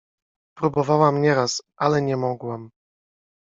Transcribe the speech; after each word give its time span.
—Próbowałam 0.59 1.21
nieraz, 1.21 1.61
ale 1.77 2.01
nie 2.01 2.17
mogłam. 2.17 2.69